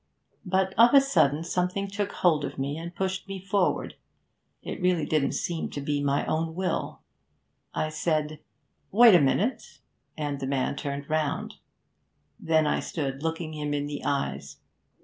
But 0.47 0.73
of 0.79 0.95
a 0.95 0.99
sudden 0.99 1.43
something 1.43 1.87
took 1.87 2.11
hold 2.11 2.43
of 2.43 2.57
me, 2.57 2.75
and 2.75 2.95
pushed 2.95 3.27
me 3.27 3.39
forward, 3.39 3.93
it 4.63 4.81
really 4.81 5.05
didn't 5.05 5.33
seem 5.33 5.69
to 5.69 5.79
be 5.79 6.01
my 6.01 6.25
own 6.25 6.55
will. 6.55 7.03
I 7.75 7.89
said, 7.89 8.39
"Wait 8.91 9.13
a 9.13 9.21
minute"; 9.21 9.77
and 10.17 10.39
the 10.39 10.47
man 10.47 10.75
turned 10.75 11.07
round. 11.07 11.57
Then 12.39 12.65
I 12.65 12.79
stood 12.79 13.21
looking 13.21 13.53
him 13.53 13.75
in 13.75 13.85
the 13.85 14.03
eyes. 14.03 14.57